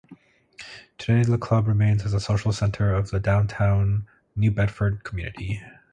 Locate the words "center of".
2.51-3.11